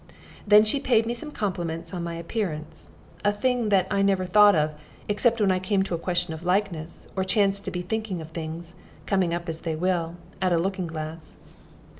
[0.47, 2.89] Then she paid me some compliments on my appearance
[3.23, 4.73] a thing that I never thought of,
[5.07, 8.29] except when I came to a question of likeness, or chanced to be thinking of
[8.31, 8.73] things,
[9.05, 11.35] coming up as they will, at a looking glass.